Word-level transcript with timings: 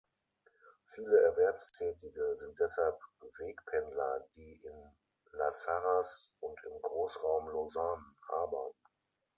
Viele 0.87 1.15
Erwerbstätige 1.25 2.35
sind 2.35 2.59
deshalb 2.59 2.99
Wegpendler, 3.37 4.25
die 4.35 4.53
in 4.63 4.95
La 5.33 5.51
Sarraz 5.51 6.33
und 6.39 6.59
im 6.63 6.81
Grossraum 6.81 7.47
Lausanne 7.49 8.03
arbeiten. 8.29 8.83